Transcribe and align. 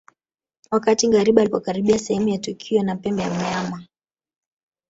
Wakati 0.71 1.07
ngariba 1.07 1.41
alipokaribia 1.41 1.99
sehemu 1.99 2.27
ya 2.27 2.37
tukio 2.37 2.83
na 2.83 2.95
pembe 2.95 3.21
ya 3.21 3.29
mnyama 3.29 3.85